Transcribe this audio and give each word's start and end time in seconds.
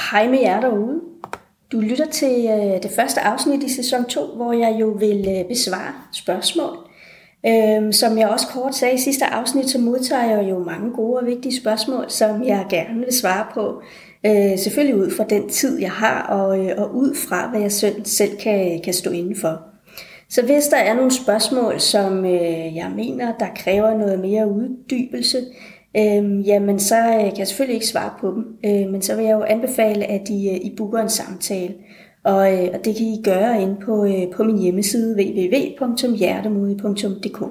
Hej 0.00 0.28
med 0.28 0.40
jer 0.40 0.60
derude. 0.60 1.00
Du 1.72 1.80
lytter 1.80 2.06
til 2.06 2.46
øh, 2.46 2.82
det 2.82 2.90
første 2.96 3.20
afsnit 3.20 3.62
i 3.62 3.74
sæson 3.74 4.04
2, 4.04 4.26
hvor 4.26 4.52
jeg 4.52 4.76
jo 4.80 4.86
vil 4.86 5.28
øh, 5.28 5.48
besvare 5.48 5.92
spørgsmål. 6.12 6.76
Øhm, 7.46 7.92
som 7.92 8.18
jeg 8.18 8.28
også 8.28 8.46
kort 8.46 8.74
sagde 8.74 8.94
i 8.94 8.98
sidste 8.98 9.24
afsnit, 9.24 9.70
så 9.70 9.78
modtager 9.78 10.36
jeg 10.36 10.50
jo 10.50 10.58
mange 10.58 10.90
gode 10.90 11.20
og 11.20 11.26
vigtige 11.26 11.56
spørgsmål, 11.56 12.04
som 12.08 12.44
jeg 12.44 12.66
gerne 12.70 12.98
vil 12.98 13.12
svare 13.12 13.46
på. 13.54 13.82
Øh, 14.26 14.58
selvfølgelig 14.58 14.96
ud 14.96 15.10
fra 15.16 15.24
den 15.24 15.48
tid, 15.48 15.80
jeg 15.80 15.90
har, 15.90 16.22
og, 16.22 16.48
og 16.78 16.94
ud 16.94 17.14
fra, 17.14 17.50
hvad 17.50 17.60
jeg 17.60 17.72
selv, 18.04 18.36
kan, 18.40 18.80
kan 18.84 18.94
stå 18.94 19.10
inden 19.10 19.36
for. 19.36 19.60
Så 20.28 20.42
hvis 20.42 20.66
der 20.66 20.76
er 20.76 20.94
nogle 20.94 21.10
spørgsmål, 21.10 21.80
som 21.80 22.24
jeg 22.74 22.92
mener, 22.96 23.32
der 23.38 23.46
kræver 23.56 23.94
noget 23.94 24.20
mere 24.20 24.50
uddybelse, 24.50 25.38
øh, 25.96 26.48
jamen 26.48 26.78
så 26.78 26.96
øh, 26.96 27.12
kan 27.12 27.38
jeg 27.38 27.46
selvfølgelig 27.46 27.74
ikke 27.74 27.86
svare 27.86 28.12
på 28.20 28.30
dem. 28.30 28.44
Øh, 28.64 28.90
men 28.90 29.02
så 29.02 29.16
vil 29.16 29.24
jeg 29.24 29.32
jo 29.32 29.42
anbefale, 29.42 30.04
at 30.04 30.28
I, 30.28 30.48
øh, 30.48 30.56
I 30.56 30.74
booker 30.76 30.98
en 30.98 31.08
samtale. 31.08 31.74
Og, 32.24 32.52
øh, 32.52 32.68
og 32.74 32.84
det 32.84 32.96
kan 32.96 33.06
I 33.06 33.22
gøre 33.24 33.62
ind 33.62 33.76
på, 33.84 34.04
øh, 34.04 34.30
på 34.36 34.44
min 34.44 34.58
hjemmeside 34.58 35.16
www.hjertemodig.dk. 35.16 37.42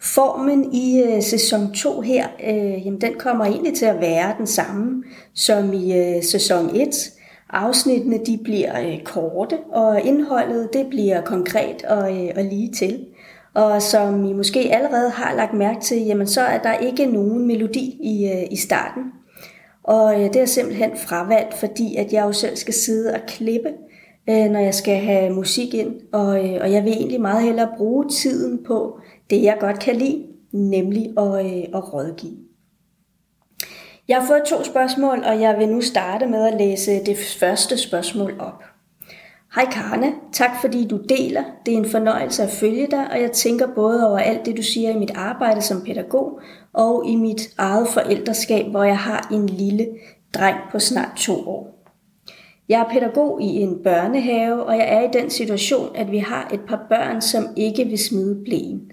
Formen 0.00 0.74
i 0.74 1.02
øh, 1.02 1.22
sæson 1.22 1.74
2 1.74 2.00
her, 2.00 2.26
øh, 2.48 2.86
jamen 2.86 3.00
den 3.00 3.12
kommer 3.18 3.44
egentlig 3.44 3.74
til 3.74 3.86
at 3.86 4.00
være 4.00 4.34
den 4.38 4.46
samme 4.46 5.02
som 5.34 5.72
i 5.72 5.98
øh, 5.98 6.22
sæson 6.22 6.76
1. 6.76 6.88
Afsnittene 7.50 8.18
de 8.26 8.38
bliver 8.44 8.80
øh, 8.80 9.02
korte, 9.04 9.58
og 9.72 10.00
indholdet 10.00 10.68
det 10.72 10.86
bliver 10.90 11.20
konkret 11.20 11.84
og, 11.84 12.16
øh, 12.16 12.30
og 12.36 12.44
lige 12.44 12.72
til. 12.72 13.06
Og 13.58 13.82
som 13.82 14.24
I 14.24 14.32
måske 14.32 14.74
allerede 14.74 15.10
har 15.10 15.34
lagt 15.36 15.54
mærke 15.54 15.80
til, 15.80 16.04
jamen 16.04 16.26
så 16.26 16.40
er 16.40 16.58
der 16.58 16.78
ikke 16.78 17.06
nogen 17.06 17.46
melodi 17.46 17.98
i, 18.00 18.30
øh, 18.32 18.46
i 18.50 18.56
starten. 18.56 19.02
Og 19.84 20.14
øh, 20.14 20.32
det 20.32 20.36
er 20.36 20.46
simpelthen 20.46 20.90
fravalgt, 20.96 21.54
fordi 21.54 21.96
at 21.96 22.12
jeg 22.12 22.24
jo 22.24 22.32
selv 22.32 22.56
skal 22.56 22.74
sidde 22.74 23.14
og 23.14 23.20
klippe, 23.28 23.68
øh, 24.28 24.50
når 24.50 24.60
jeg 24.60 24.74
skal 24.74 24.96
have 24.96 25.34
musik 25.34 25.74
ind. 25.74 25.94
Og, 26.12 26.26
og 26.60 26.72
jeg 26.72 26.84
vil 26.84 26.92
egentlig 26.92 27.20
meget 27.20 27.42
hellere 27.42 27.68
bruge 27.76 28.08
tiden 28.08 28.64
på 28.64 29.00
det, 29.30 29.42
jeg 29.42 29.56
godt 29.60 29.78
kan 29.78 29.96
lide, 29.96 30.26
nemlig 30.52 31.04
at, 31.18 31.46
at 31.74 31.92
rådgive. 31.92 32.36
Jeg 34.08 34.16
har 34.16 34.26
fået 34.26 34.42
to 34.46 34.64
spørgsmål, 34.64 35.18
og 35.24 35.40
jeg 35.40 35.58
vil 35.58 35.68
nu 35.68 35.80
starte 35.80 36.26
med 36.26 36.46
at 36.46 36.58
læse 36.58 37.04
det 37.06 37.16
første 37.40 37.78
spørgsmål 37.78 38.34
op. 38.38 38.62
Hej 39.54 39.64
Karne, 39.72 40.12
tak 40.32 40.50
fordi 40.60 40.86
du 40.88 40.96
deler. 41.08 41.44
Det 41.66 41.74
er 41.74 41.78
en 41.78 41.90
fornøjelse 41.90 42.42
at 42.42 42.50
følge 42.50 42.86
dig, 42.90 43.10
og 43.10 43.20
jeg 43.20 43.32
tænker 43.32 43.66
både 43.74 44.08
over 44.08 44.18
alt 44.18 44.46
det, 44.46 44.56
du 44.56 44.62
siger 44.62 44.90
i 44.90 44.98
mit 44.98 45.10
arbejde 45.14 45.62
som 45.62 45.84
pædagog, 45.84 46.40
og 46.72 47.06
i 47.06 47.16
mit 47.16 47.50
eget 47.58 47.88
forældreskab, 47.88 48.66
hvor 48.66 48.84
jeg 48.84 48.98
har 48.98 49.28
en 49.32 49.46
lille 49.46 49.86
dreng 50.34 50.56
på 50.72 50.78
snart 50.78 51.12
to 51.16 51.48
år. 51.48 51.84
Jeg 52.68 52.80
er 52.80 52.92
pædagog 52.92 53.42
i 53.42 53.46
en 53.46 53.78
børnehave, 53.84 54.62
og 54.62 54.76
jeg 54.76 54.86
er 54.88 55.00
i 55.00 55.20
den 55.20 55.30
situation, 55.30 55.96
at 55.96 56.10
vi 56.10 56.18
har 56.18 56.50
et 56.52 56.60
par 56.60 56.86
børn, 56.88 57.20
som 57.20 57.46
ikke 57.56 57.84
vil 57.84 57.98
smide 57.98 58.40
blæen. 58.44 58.90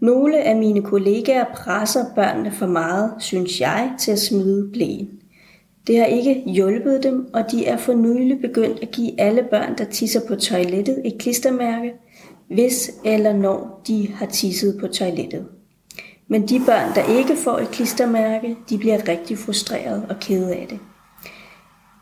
Nogle 0.00 0.38
af 0.38 0.56
mine 0.56 0.82
kollegaer 0.82 1.44
presser 1.54 2.04
børnene 2.14 2.50
for 2.50 2.66
meget, 2.66 3.12
synes 3.18 3.60
jeg, 3.60 3.92
til 3.98 4.12
at 4.12 4.18
smide 4.18 4.70
blæen. 4.72 5.08
Det 5.86 5.98
har 5.98 6.04
ikke 6.04 6.42
hjulpet 6.46 7.02
dem, 7.02 7.28
og 7.34 7.50
de 7.50 7.66
er 7.66 7.76
for 7.76 7.92
nylig 7.92 8.40
begyndt 8.40 8.82
at 8.82 8.90
give 8.90 9.20
alle 9.20 9.42
børn, 9.50 9.78
der 9.78 9.84
tisser 9.84 10.20
på 10.28 10.34
toilettet, 10.34 11.02
et 11.04 11.18
klistermærke, 11.18 11.92
hvis 12.48 12.90
eller 13.04 13.32
når 13.32 13.82
de 13.86 14.08
har 14.14 14.26
tisset 14.26 14.76
på 14.80 14.86
toilettet. 14.86 15.46
Men 16.28 16.48
de 16.48 16.60
børn, 16.66 16.94
der 16.94 17.18
ikke 17.18 17.36
får 17.36 17.58
et 17.58 17.70
klistermærke, 17.70 18.56
de 18.70 18.78
bliver 18.78 19.08
rigtig 19.08 19.38
frustreret 19.38 20.06
og 20.08 20.16
kede 20.20 20.54
af 20.54 20.66
det. 20.70 20.78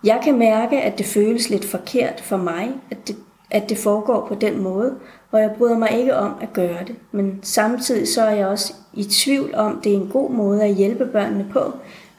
Jeg 0.05 0.21
kan 0.25 0.39
mærke, 0.39 0.81
at 0.81 0.99
det 0.99 1.07
føles 1.07 1.51
lidt 1.51 1.65
forkert 1.65 2.21
for 2.21 2.37
mig, 2.37 2.71
at 2.91 3.09
det, 3.09 3.17
at 3.51 3.69
det 3.69 3.79
foregår 3.79 4.27
på 4.29 4.35
den 4.35 4.63
måde, 4.63 4.95
og 5.31 5.41
jeg 5.41 5.51
bryder 5.59 5.79
mig 5.79 5.91
ikke 5.99 6.17
om 6.17 6.33
at 6.41 6.53
gøre 6.53 6.85
det. 6.87 6.97
Men 7.13 7.39
samtidig 7.43 8.09
så 8.09 8.23
er 8.23 8.35
jeg 8.35 8.47
også 8.47 8.73
i 8.95 9.05
tvivl 9.05 9.55
om, 9.55 9.81
det 9.85 9.93
er 9.93 9.97
en 9.97 10.09
god 10.13 10.31
måde 10.31 10.63
at 10.63 10.75
hjælpe 10.75 11.07
børnene 11.07 11.47
på, 11.53 11.73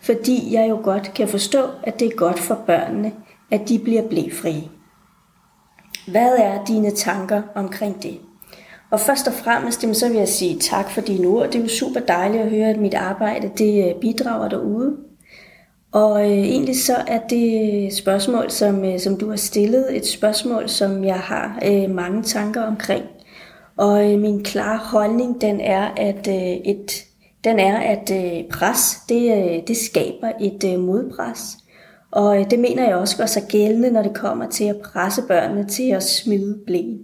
fordi 0.05 0.53
jeg 0.53 0.69
jo 0.69 0.79
godt 0.83 1.13
kan 1.13 1.27
forstå, 1.27 1.63
at 1.83 1.99
det 1.99 2.07
er 2.07 2.15
godt 2.15 2.39
for 2.39 2.55
børnene, 2.67 3.11
at 3.51 3.69
de 3.69 3.79
bliver 3.79 4.07
blæfrie. 4.07 4.63
Hvad 6.07 6.35
er 6.37 6.65
dine 6.65 6.91
tanker 6.91 7.41
omkring 7.55 8.03
det? 8.03 8.19
Og 8.91 8.99
først 8.99 9.27
og 9.27 9.33
fremmest, 9.33 9.97
så 9.97 10.07
vil 10.09 10.17
jeg 10.17 10.27
sige 10.27 10.59
tak 10.59 10.89
for 10.89 11.01
dine 11.01 11.27
ord. 11.27 11.45
Det 11.45 11.55
er 11.55 11.63
jo 11.63 11.69
super 11.69 11.99
dejligt 11.99 12.43
at 12.43 12.49
høre, 12.49 12.69
at 12.69 12.79
mit 12.79 12.93
arbejde 12.93 13.51
det 13.57 13.89
øh, 13.89 14.01
bidrager 14.01 14.49
derude. 14.49 14.95
Og 15.91 16.31
øh, 16.31 16.37
egentlig 16.37 16.83
så 16.83 16.95
er 17.07 17.19
det 17.29 17.93
spørgsmål, 17.93 18.51
som, 18.51 18.85
øh, 18.85 18.99
som 18.99 19.17
du 19.17 19.29
har 19.29 19.35
stillet, 19.35 19.97
et 19.97 20.07
spørgsmål, 20.07 20.69
som 20.69 21.03
jeg 21.03 21.19
har 21.19 21.59
øh, 21.65 21.89
mange 21.89 22.23
tanker 22.23 22.61
omkring. 22.61 23.05
Og 23.77 24.13
øh, 24.13 24.19
min 24.19 24.43
klare 24.43 24.77
holdning, 24.77 25.41
den 25.41 25.61
er, 25.61 25.89
at 25.97 26.27
øh, 26.27 26.73
et 26.73 27.04
den 27.45 27.59
er, 27.59 27.77
at 27.77 28.11
øh, 28.11 28.49
pres, 28.49 28.97
det, 29.09 29.31
øh, 29.37 29.67
det 29.67 29.77
skaber 29.77 30.31
et 30.41 30.63
øh, 30.73 30.79
modpres. 30.79 31.57
Og 32.11 32.39
øh, 32.39 32.51
det 32.51 32.59
mener 32.59 32.87
jeg 32.87 32.95
også 32.95 33.17
gør 33.17 33.25
sig 33.25 33.43
gældende, 33.49 33.91
når 33.91 34.01
det 34.01 34.13
kommer 34.13 34.49
til 34.49 34.63
at 34.63 34.81
presse 34.83 35.21
børnene 35.27 35.67
til 35.67 35.91
at 35.91 36.03
smide 36.03 36.59
blæen. 36.65 36.99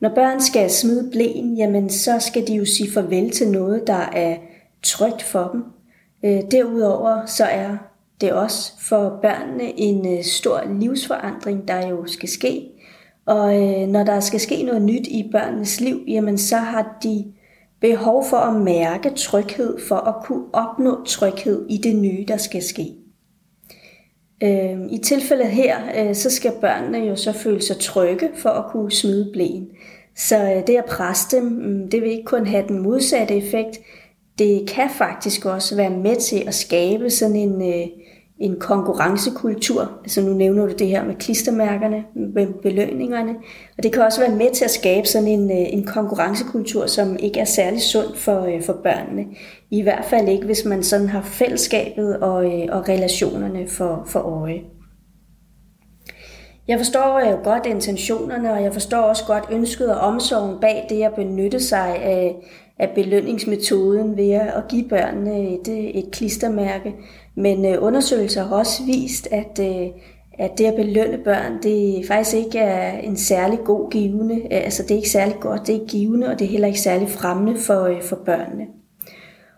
Når 0.00 0.14
børn 0.14 0.40
skal 0.40 0.70
smide 0.70 1.10
blæen, 1.12 1.56
jamen 1.56 1.90
så 1.90 2.18
skal 2.20 2.46
de 2.46 2.54
jo 2.54 2.64
sige 2.64 2.90
farvel 2.90 3.30
til 3.30 3.50
noget, 3.50 3.86
der 3.86 4.10
er 4.12 4.36
trygt 4.82 5.22
for 5.22 5.48
dem. 5.52 5.64
Øh, 6.24 6.42
derudover 6.50 7.26
så 7.26 7.44
er 7.44 7.76
det 8.20 8.32
også 8.32 8.72
for 8.80 9.18
børnene 9.22 9.80
en 9.80 10.18
øh, 10.18 10.24
stor 10.24 10.62
livsforandring, 10.80 11.68
der 11.68 11.88
jo 11.88 12.06
skal 12.06 12.28
ske. 12.28 12.68
Og 13.26 13.56
øh, 13.62 13.88
når 13.88 14.04
der 14.04 14.20
skal 14.20 14.40
ske 14.40 14.62
noget 14.62 14.82
nyt 14.82 15.06
i 15.06 15.28
børnenes 15.32 15.80
liv, 15.80 16.00
jamen 16.08 16.38
så 16.38 16.56
har 16.56 16.98
de 17.02 17.24
behov 17.80 18.24
for 18.30 18.36
at 18.36 18.60
mærke 18.62 19.10
tryghed, 19.10 19.78
for 19.88 19.96
at 19.96 20.24
kunne 20.24 20.44
opnå 20.52 21.04
tryghed 21.04 21.66
i 21.68 21.76
det 21.76 21.96
nye, 21.96 22.24
der 22.28 22.36
skal 22.36 22.62
ske. 22.62 22.94
Øhm, 24.42 24.88
I 24.90 24.98
tilfældet 24.98 25.46
her, 25.46 25.76
øh, 25.96 26.14
så 26.14 26.30
skal 26.30 26.52
børnene 26.60 26.98
jo 26.98 27.16
så 27.16 27.32
føle 27.32 27.62
sig 27.62 27.76
trygge 27.76 28.30
for 28.34 28.50
at 28.50 28.70
kunne 28.70 28.92
smide 28.92 29.30
blæen. 29.32 29.68
Så 30.16 30.36
øh, 30.36 30.66
det 30.66 30.76
at 30.76 30.84
presse 30.84 31.36
dem, 31.36 31.44
mm, 31.44 31.90
det 31.90 32.02
vil 32.02 32.10
ikke 32.10 32.24
kun 32.24 32.46
have 32.46 32.68
den 32.68 32.82
modsatte 32.82 33.36
effekt, 33.36 33.78
det 34.38 34.68
kan 34.68 34.90
faktisk 34.90 35.44
også 35.44 35.76
være 35.76 35.90
med 35.90 36.16
til 36.16 36.44
at 36.46 36.54
skabe 36.54 37.10
sådan 37.10 37.36
en, 37.36 37.62
øh, 37.62 37.86
en 38.40 38.56
konkurrencekultur. 38.60 39.92
Altså 40.02 40.20
nu 40.20 40.32
nævner 40.32 40.66
du 40.66 40.72
det 40.72 40.86
her 40.86 41.04
med 41.04 41.14
klistermærkerne, 41.14 42.04
med 42.14 42.46
belønningerne. 42.62 43.34
Og 43.78 43.82
det 43.82 43.92
kan 43.92 44.02
også 44.02 44.20
være 44.20 44.36
med 44.36 44.50
til 44.54 44.64
at 44.64 44.70
skabe 44.70 45.06
sådan 45.06 45.28
en, 45.28 45.50
øh, 45.50 45.72
en 45.72 45.84
konkurrencekultur, 45.84 46.86
som 46.86 47.16
ikke 47.20 47.40
er 47.40 47.44
særlig 47.44 47.80
sund 47.80 48.14
for, 48.14 48.44
øh, 48.44 48.62
for 48.62 48.72
børnene. 48.72 49.24
I 49.70 49.82
hvert 49.82 50.04
fald 50.04 50.28
ikke, 50.28 50.46
hvis 50.46 50.64
man 50.64 50.82
sådan 50.82 51.08
har 51.08 51.22
fællesskabet 51.22 52.16
og, 52.16 52.44
øh, 52.44 52.66
og 52.72 52.88
relationerne 52.88 53.68
for, 53.68 54.02
for 54.06 54.20
øje. 54.20 54.60
Jeg 56.68 56.78
forstår 56.78 57.30
jo 57.30 57.38
godt 57.44 57.66
intentionerne, 57.66 58.52
og 58.52 58.62
jeg 58.62 58.72
forstår 58.72 58.98
også 58.98 59.24
godt 59.26 59.44
ønsket 59.50 59.94
og 59.94 60.00
omsorgen 60.00 60.60
bag 60.60 60.86
det 60.88 61.02
at 61.02 61.14
benytte 61.14 61.60
sig 61.60 61.96
af, 62.02 62.36
af 62.78 62.90
belønningsmetoden 62.94 64.16
ved 64.16 64.30
at 64.30 64.68
give 64.68 64.88
børnene 64.88 65.48
et, 65.48 65.98
et 65.98 66.10
klistermærke. 66.12 66.94
Men 67.38 67.64
øh, 67.64 67.82
undersøgelser 67.82 68.44
har 68.44 68.56
også 68.56 68.84
vist, 68.84 69.28
at, 69.30 69.60
øh, 69.60 69.88
at 70.38 70.58
det 70.58 70.64
at 70.64 70.74
belønne 70.74 71.18
børn, 71.24 71.62
det 71.62 72.06
faktisk 72.06 72.36
ikke 72.36 72.58
er 72.58 72.98
en 72.98 73.16
særlig 73.16 73.58
god 73.64 73.90
givende. 73.90 74.34
Øh, 74.34 74.64
altså 74.64 74.82
det 74.82 74.90
er 74.90 74.96
ikke 74.96 75.10
særlig 75.10 75.36
godt, 75.40 75.60
det 75.60 75.68
er 75.68 75.80
ikke 75.80 75.86
givende, 75.86 76.28
og 76.28 76.38
det 76.38 76.44
er 76.44 76.48
heller 76.48 76.68
ikke 76.68 76.80
særlig 76.80 77.08
fremmende 77.08 77.60
for, 77.60 77.84
øh, 77.84 78.02
for 78.02 78.16
børnene. 78.16 78.66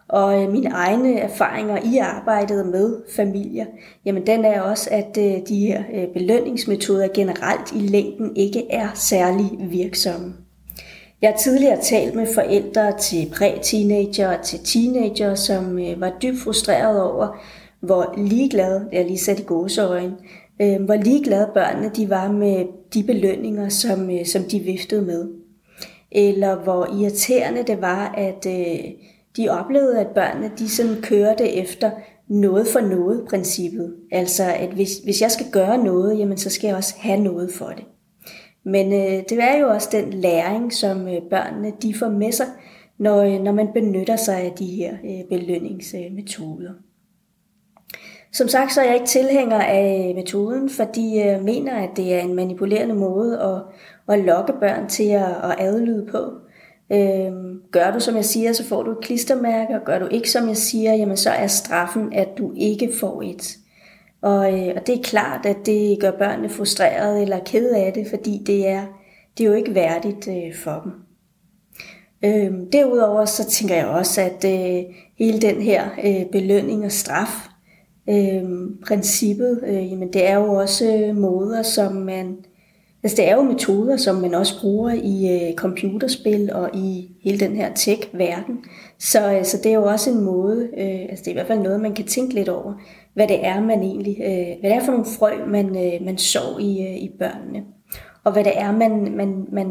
Og 0.09 0.43
øh, 0.43 0.53
mine 0.53 0.71
egne 0.71 1.19
erfaringer 1.19 1.79
i 1.85 1.99
arbejdet 1.99 2.67
med 2.67 2.97
familier, 3.17 3.67
jamen 4.05 4.27
den 4.27 4.45
er 4.45 4.61
også, 4.61 4.89
at 4.93 5.19
øh, 5.19 5.35
de 5.49 5.67
her 5.67 5.83
øh, 5.95 6.09
belønningsmetoder 6.15 7.09
generelt 7.15 7.73
i 7.75 7.79
længden 7.79 8.37
ikke 8.37 8.71
er 8.71 8.89
særlig 8.95 9.51
virksomme. 9.61 10.35
Jeg 11.23 11.31
har 11.31 11.37
tidligere 11.37 11.81
talt 11.83 12.15
med 12.15 12.27
forældre 12.35 12.99
til 12.99 13.33
præ-teenager 13.33 14.39
og 14.39 14.45
til 14.45 14.59
teenager, 14.65 15.35
som 15.35 15.79
øh, 15.79 16.01
var 16.01 16.13
dybt 16.23 16.39
frustreret 16.45 17.03
over, 17.03 17.37
hvor 17.81 18.15
ligeglade, 18.17 18.89
jeg 18.93 19.05
lige 19.05 19.19
sat 19.19 19.41
i 19.41 19.43
gåseøjne, 19.43 20.17
øh, 20.63 20.83
hvor 20.83 20.95
ligeglade 20.95 21.51
børnene 21.55 21.91
de 21.97 22.11
var 22.11 22.33
med 22.33 22.65
de 22.95 23.03
belønninger, 23.03 23.69
som, 23.69 24.11
øh, 24.11 24.27
som 24.27 24.43
de 24.43 24.61
viftede 24.61 25.03
med. 25.03 25.29
Eller 26.13 26.57
hvor 26.57 26.87
irriterende 27.01 27.63
det 27.63 27.81
var, 27.81 28.15
at 28.17 28.47
øh, 28.47 28.85
de 29.37 29.49
oplevede, 29.49 30.01
at 30.01 30.07
børnene 30.07 30.51
de 30.59 30.69
sådan 30.69 31.03
kørte 31.03 31.49
efter 31.49 31.91
noget 32.29 32.67
for 32.67 32.81
noget 32.81 33.27
princippet. 33.29 33.95
Altså, 34.13 34.45
at 34.45 34.69
hvis, 34.69 34.99
hvis 34.99 35.23
jeg 35.23 35.31
skal 35.31 35.47
gøre 35.53 35.85
noget, 35.85 36.19
jamen, 36.19 36.39
så 36.39 36.51
skal 36.51 36.69
jeg 36.69 36.77
også 36.77 36.95
have 36.99 37.21
noget 37.21 37.51
for 37.53 37.69
det. 37.69 37.85
Men 38.65 38.93
øh, 38.93 39.23
det 39.29 39.33
er 39.33 39.59
jo 39.59 39.69
også 39.69 39.89
den 39.93 40.13
læring, 40.13 40.73
som 40.73 41.09
øh, 41.09 41.23
børnene 41.31 41.73
de 41.83 41.95
får 41.95 42.09
med 42.09 42.33
sig, 42.33 42.47
når, 42.99 43.23
øh, 43.23 43.41
når 43.41 43.53
man 43.53 43.69
benytter 43.75 44.17
sig 44.17 44.41
af 44.41 44.53
de 44.53 44.67
her 44.67 44.93
øh, 45.05 45.39
belønningsmetoder. 45.39 46.73
Som 48.33 48.49
sagt, 48.49 48.73
så 48.73 48.81
er 48.81 48.85
jeg 48.85 48.95
ikke 48.95 49.07
tilhænger 49.07 49.61
af 49.61 50.13
metoden, 50.17 50.71
fordi 50.71 51.17
jeg 51.17 51.41
mener, 51.43 51.77
at 51.77 51.91
det 51.97 52.15
er 52.15 52.21
en 52.21 52.35
manipulerende 52.35 52.95
måde 52.95 53.41
at, 53.41 53.63
at 54.15 54.25
lokke 54.25 54.53
børn 54.61 54.89
til 54.89 55.09
at, 55.09 55.37
at 55.45 55.57
adlyde 55.59 56.07
på. 56.11 56.33
Øhm, 56.93 57.61
gør 57.73 57.91
du, 57.91 58.01
som 58.01 58.17
jeg 58.17 58.25
siger, 58.25 58.53
så 58.53 58.65
får 58.65 58.83
du 58.83 58.91
et 58.91 59.01
klistermærke, 59.01 59.75
og 59.75 59.85
gør 59.85 59.99
du 59.99 60.07
ikke, 60.07 60.31
som 60.31 60.49
jeg 60.49 60.57
siger, 60.57 60.95
jamen 60.95 61.17
så 61.17 61.31
er 61.31 61.47
straffen, 61.47 62.13
at 62.13 62.29
du 62.39 62.53
ikke 62.57 62.91
får 63.01 63.23
et. 63.23 63.57
Og, 64.23 64.53
øh, 64.53 64.75
og 64.77 64.87
det 64.87 64.99
er 64.99 65.03
klart, 65.03 65.47
at 65.47 65.57
det 65.67 66.01
gør 66.01 66.11
børnene 66.11 66.49
frustrerede 66.49 67.23
eller 67.23 67.39
kede 67.45 67.77
af 67.77 67.93
det, 67.93 68.07
fordi 68.11 68.43
det 68.47 68.69
er, 68.69 68.87
det 69.39 69.45
er 69.45 69.49
jo 69.49 69.55
ikke 69.55 69.75
værdigt 69.75 70.29
øh, 70.29 70.55
for 70.55 70.81
dem. 70.85 70.93
Øhm, 72.25 72.71
derudover 72.71 73.25
så 73.25 73.45
tænker 73.51 73.77
jeg 73.77 73.87
også, 73.87 74.21
at 74.21 74.45
øh, 74.45 74.85
hele 75.19 75.41
den 75.41 75.63
her 75.63 75.89
øh, 76.05 76.27
belønning 76.33 76.85
og 76.85 76.93
straf, 76.93 77.49
øh, 78.11 78.45
princippet, 78.87 79.61
øh, 79.67 79.91
jamen 79.91 80.13
det 80.13 80.29
er 80.29 80.35
jo 80.35 80.55
også 80.55 80.97
øh, 80.97 81.17
måder, 81.17 81.63
som 81.63 81.93
man, 81.93 82.37
altså 83.03 83.17
det 83.17 83.29
er 83.29 83.37
jo 83.37 83.43
metoder, 83.43 83.97
som 83.97 84.17
man 84.17 84.35
også 84.35 84.61
bruger 84.61 84.93
i 84.93 85.49
øh, 85.49 85.55
computerspil 85.55 86.53
og 86.53 86.71
i 86.75 87.09
hele 87.25 87.41
den 87.41 87.57
her 87.57 87.75
tech-verden. 87.75 88.65
Så, 88.99 89.33
øh, 89.33 89.45
så 89.45 89.57
det 89.57 89.67
er 89.67 89.75
jo 89.75 89.85
også 89.85 90.11
en 90.11 90.21
måde, 90.21 90.69
øh, 90.79 91.07
altså 91.09 91.25
det 91.25 91.27
er 91.27 91.31
i 91.31 91.35
hvert 91.35 91.47
fald 91.47 91.59
noget, 91.59 91.81
man 91.81 91.95
kan 91.95 92.07
tænke 92.07 92.35
lidt 92.35 92.49
over, 92.49 92.75
hvad 93.15 93.29
det 93.29 93.47
er, 93.47 93.61
man 93.61 93.83
egentlig, 93.83 94.17
øh, 94.21 94.61
hvad 94.61 94.71
det 94.71 94.77
er 94.77 94.85
for 94.85 94.93
nogle 94.93 95.07
frø, 95.19 95.47
man, 95.47 95.67
øh, 95.67 96.07
man 96.07 96.19
så 96.19 96.57
i, 96.61 96.83
øh, 96.83 96.97
i 96.97 97.11
børnene, 97.19 97.65
og 98.25 98.33
hvad 98.33 98.45
det 98.45 98.53
er, 98.57 98.73
man, 98.73 99.17
man, 99.17 99.47
man 99.53 99.67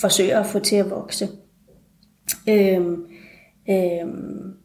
forsøger 0.00 0.40
at 0.40 0.46
få 0.46 0.58
til 0.58 0.76
at 0.76 0.90
vokse. 0.90 1.28
Øhm, 2.48 2.96
øhm, 3.70 4.61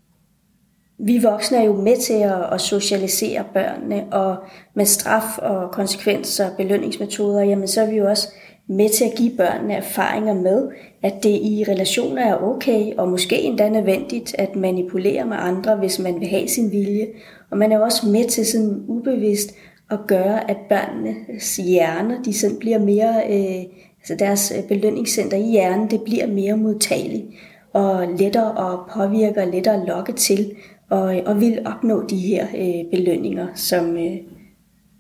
vi 0.99 1.19
voksne 1.23 1.57
er 1.57 1.63
jo 1.63 1.73
med 1.81 1.97
til 1.97 2.13
at, 2.13 2.53
at 2.53 2.61
socialisere 2.61 3.43
børnene, 3.53 4.05
og 4.11 4.35
med 4.73 4.85
straf 4.85 5.37
og 5.37 5.71
konsekvenser 5.71 6.49
og 6.49 6.57
belønningsmetoder, 6.57 7.41
jamen 7.41 7.67
så 7.67 7.81
er 7.81 7.89
vi 7.89 7.97
jo 7.97 8.09
også 8.09 8.27
med 8.69 8.89
til 8.89 9.05
at 9.05 9.15
give 9.15 9.37
børnene 9.37 9.73
erfaringer 9.73 10.33
med, 10.33 10.67
at 11.03 11.13
det 11.23 11.29
i 11.29 11.65
relationer 11.67 12.25
er 12.25 12.43
okay, 12.43 12.93
og 12.97 13.09
måske 13.09 13.41
endda 13.41 13.69
nødvendigt 13.69 14.35
at 14.37 14.55
manipulere 14.55 15.25
med 15.25 15.37
andre, 15.39 15.75
hvis 15.75 15.99
man 15.99 16.19
vil 16.19 16.27
have 16.27 16.47
sin 16.47 16.71
vilje. 16.71 17.07
Og 17.51 17.57
man 17.57 17.71
er 17.71 17.79
også 17.79 18.07
med 18.07 18.25
til 18.29 18.45
sådan 18.45 18.83
ubevidst 18.87 19.55
at 19.91 19.99
gøre, 20.07 20.51
at 20.51 20.57
børnenes 20.69 21.55
hjerner, 21.55 22.23
de 22.23 22.33
sådan 22.33 22.59
bliver 22.59 22.79
mere, 22.79 23.23
øh, 23.29 23.63
altså 23.99 24.15
deres 24.19 24.53
belønningscenter 24.67 25.37
i 25.37 25.51
hjernen, 25.51 25.91
det 25.91 26.01
bliver 26.01 26.27
mere 26.27 26.57
modtageligt 26.57 27.25
og 27.73 28.07
lettere 28.19 28.71
at 28.71 28.79
påvirke 28.93 29.41
og 29.41 29.47
lettere 29.47 29.81
at 29.81 29.87
lokke 29.87 30.13
til, 30.13 30.55
og, 30.89 31.15
og 31.25 31.41
vil 31.41 31.59
opnå 31.65 32.07
de 32.07 32.17
her 32.17 32.47
øh, 32.57 32.91
belønninger, 32.91 33.47
som, 33.55 33.97
øh, 33.97 34.17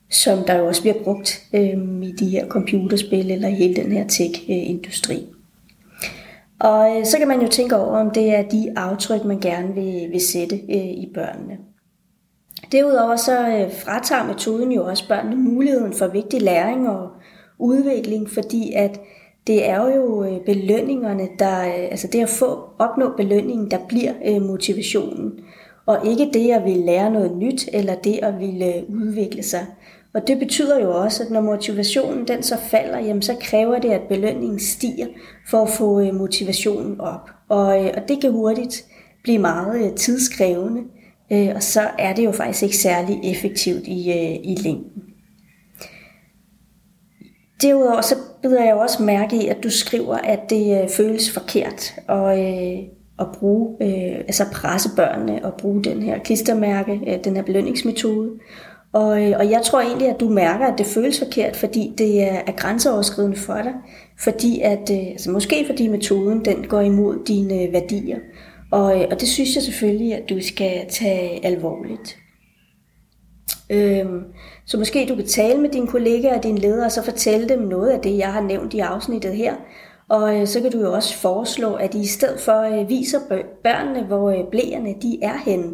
som 0.09 0.39
der 0.47 0.57
jo 0.57 0.67
også 0.67 0.81
bliver 0.81 1.03
brugt 1.03 1.43
øh, 1.53 2.03
i 2.03 2.11
de 2.19 2.29
her 2.29 2.47
computerspil 2.47 3.31
eller 3.31 3.47
i 3.47 3.53
hele 3.53 3.75
den 3.75 3.91
her 3.91 4.07
tech-industri. 4.07 5.25
Og 6.59 6.97
øh, 6.97 7.05
så 7.05 7.17
kan 7.17 7.27
man 7.27 7.41
jo 7.41 7.47
tænke 7.47 7.77
over, 7.77 7.97
om 7.97 8.11
det 8.11 8.35
er 8.35 8.41
de 8.41 8.73
aftryk, 8.75 9.25
man 9.25 9.39
gerne 9.39 9.73
vil, 9.73 10.09
vil 10.11 10.21
sætte 10.21 10.55
øh, 10.55 10.87
i 10.87 11.11
børnene. 11.13 11.57
Derudover 12.71 13.15
så 13.15 13.47
øh, 13.47 13.71
fratager 13.71 14.27
metoden 14.27 14.71
jo 14.71 14.85
også 14.85 15.07
børnene 15.07 15.35
muligheden 15.35 15.93
for 15.93 16.07
vigtig 16.07 16.41
læring 16.41 16.89
og 16.89 17.09
udvikling, 17.59 18.29
fordi 18.29 18.73
at 18.73 18.99
det 19.47 19.69
er 19.69 19.95
jo 19.95 20.23
øh, 20.23 20.45
belønningerne, 20.45 21.27
der, 21.39 21.59
øh, 21.59 21.87
altså 21.91 22.07
det 22.11 22.21
at 22.21 22.29
få 22.29 22.69
opnå 22.79 23.13
belønningen, 23.17 23.71
der 23.71 23.77
bliver 23.87 24.13
øh, 24.25 24.41
motivationen 24.41 25.39
og 25.87 26.07
ikke 26.07 26.29
det 26.33 26.51
at 26.51 26.65
ville 26.65 26.85
lære 26.85 27.11
noget 27.11 27.37
nyt, 27.37 27.69
eller 27.73 27.95
det 27.95 28.19
at 28.23 28.39
ville 28.39 28.75
øh, 28.75 28.83
udvikle 28.89 29.43
sig. 29.43 29.65
Og 30.13 30.27
det 30.27 30.39
betyder 30.39 30.79
jo 30.79 31.03
også, 31.03 31.23
at 31.23 31.29
når 31.29 31.41
motivationen 31.41 32.27
den 32.27 32.43
så 32.43 32.57
falder, 32.57 32.99
jamen 32.99 33.21
så 33.21 33.35
kræver 33.41 33.79
det, 33.79 33.89
at 33.89 34.01
belønningen 34.01 34.59
stiger 34.59 35.07
for 35.49 35.61
at 35.61 35.69
få 35.69 35.99
øh, 35.99 36.15
motivationen 36.15 37.01
op. 37.01 37.29
Og, 37.49 37.85
øh, 37.85 37.91
og 37.97 38.07
det 38.07 38.21
kan 38.21 38.31
hurtigt 38.31 38.85
blive 39.23 39.39
meget 39.39 39.95
tidskrævende, 39.95 40.81
og 41.55 41.63
så 41.63 41.81
er 41.99 42.13
det 42.13 42.25
jo 42.25 42.31
faktisk 42.31 42.63
ikke 42.63 42.77
særlig 42.77 43.19
effektivt 43.23 43.87
i, 43.87 44.11
i 44.43 44.55
længden. 44.55 45.03
Derudover 47.61 48.01
så 48.01 48.15
beder 48.41 48.63
jeg 48.63 48.71
jo 48.71 48.79
også 48.79 49.03
mærke 49.03 49.35
i, 49.35 49.47
at 49.47 49.63
du 49.63 49.69
skriver, 49.69 50.15
at 50.15 50.39
det 50.49 50.91
føles 50.91 51.31
forkert. 51.31 51.93
Og, 52.07 52.39
at 53.19 53.27
bruge, 53.39 53.77
øh, 53.81 54.17
altså 54.17 54.43
presse 54.53 54.89
børnene 54.95 55.45
og 55.45 55.53
bruge 55.53 55.83
den 55.83 56.01
her 56.01 56.19
klistermærke, 56.19 57.01
øh, 57.07 57.23
den 57.23 57.35
her 57.35 57.43
belønningsmetode. 57.43 58.29
Og, 58.93 59.23
øh, 59.23 59.33
og 59.39 59.51
jeg 59.51 59.61
tror 59.61 59.81
egentlig, 59.81 60.09
at 60.09 60.19
du 60.19 60.29
mærker, 60.29 60.65
at 60.65 60.77
det 60.77 60.85
føles 60.85 61.19
forkert, 61.19 61.55
fordi 61.55 61.93
det 61.97 62.23
er, 62.23 62.41
er 62.47 62.51
grænseoverskridende 62.51 63.37
for 63.37 63.61
dig. 63.63 63.73
Fordi 64.19 64.61
at, 64.61 64.89
øh, 64.91 65.07
altså 65.07 65.31
måske 65.31 65.65
fordi 65.65 65.87
metoden 65.87 66.45
den 66.45 66.67
går 66.67 66.81
imod 66.81 67.25
dine 67.27 67.63
øh, 67.63 67.73
værdier. 67.73 68.17
Og, 68.71 69.01
øh, 69.01 69.07
og 69.11 69.19
det 69.19 69.27
synes 69.27 69.55
jeg 69.55 69.63
selvfølgelig, 69.63 70.15
at 70.15 70.29
du 70.29 70.41
skal 70.41 70.85
tage 70.89 71.45
alvorligt. 71.45 72.17
Øhm, 73.69 74.23
så 74.65 74.77
måske 74.77 75.05
du 75.09 75.15
kan 75.15 75.25
tale 75.25 75.61
med 75.61 75.69
dine 75.69 75.87
kollegaer 75.87 76.37
og 76.37 76.43
dine 76.43 76.59
ledere, 76.59 76.85
og 76.85 76.91
så 76.91 77.03
fortælle 77.03 77.49
dem 77.49 77.59
noget 77.59 77.89
af 77.89 77.99
det, 77.99 78.17
jeg 78.17 78.33
har 78.33 78.41
nævnt 78.41 78.73
i 78.73 78.79
afsnittet 78.79 79.35
her, 79.35 79.55
og 80.09 80.39
øh, 80.39 80.47
så 80.47 80.61
kan 80.61 80.71
du 80.71 80.79
jo 80.79 80.93
også 80.93 81.17
foreslå, 81.17 81.73
at 81.73 81.93
I 81.93 81.99
i 81.99 82.05
stedet 82.05 82.39
for 82.39 82.61
øh, 82.61 82.89
viser 82.89 83.19
børnene, 83.63 84.03
hvor 84.03 84.31
øh, 84.31 84.49
blæerne 84.51 84.95
de 85.01 85.19
er 85.21 85.37
henne. 85.45 85.71